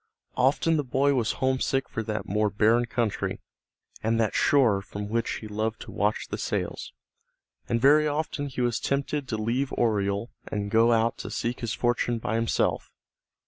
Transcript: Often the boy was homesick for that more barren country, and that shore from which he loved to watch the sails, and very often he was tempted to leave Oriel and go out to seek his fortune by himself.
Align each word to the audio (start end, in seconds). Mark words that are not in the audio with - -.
Often 0.35 0.77
the 0.77 0.83
boy 0.83 1.13
was 1.13 1.33
homesick 1.33 1.87
for 1.87 2.01
that 2.01 2.27
more 2.27 2.49
barren 2.49 2.85
country, 2.87 3.39
and 4.01 4.19
that 4.19 4.33
shore 4.33 4.81
from 4.81 5.09
which 5.09 5.33
he 5.33 5.47
loved 5.47 5.79
to 5.81 5.91
watch 5.91 6.29
the 6.29 6.39
sails, 6.39 6.91
and 7.69 7.79
very 7.79 8.07
often 8.07 8.47
he 8.47 8.61
was 8.61 8.79
tempted 8.79 9.27
to 9.27 9.37
leave 9.37 9.71
Oriel 9.73 10.31
and 10.47 10.71
go 10.71 10.91
out 10.91 11.19
to 11.19 11.29
seek 11.29 11.59
his 11.59 11.75
fortune 11.75 12.17
by 12.17 12.33
himself. 12.33 12.89